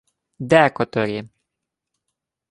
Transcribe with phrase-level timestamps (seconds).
[0.49, 1.29] —Декоторі.